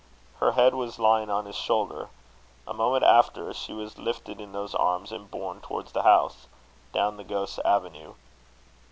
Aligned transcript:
Her 0.39 0.53
head 0.53 0.73
was 0.73 0.97
lying 0.97 1.29
on 1.29 1.45
his 1.45 1.55
shoulder. 1.55 2.09
A 2.67 2.73
moment 2.73 3.03
after, 3.03 3.53
she 3.53 3.71
was 3.71 3.99
lifted 3.99 4.41
in 4.41 4.51
those 4.51 4.73
arms 4.73 5.11
and 5.11 5.29
borne 5.29 5.61
towards 5.61 5.91
the 5.91 6.01
house, 6.01 6.47
down 6.91 7.17
the 7.17 7.23
Ghost's 7.23 7.59
Avenue. 7.59 8.15